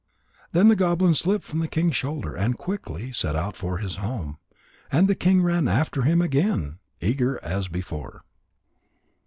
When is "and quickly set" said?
2.35-3.35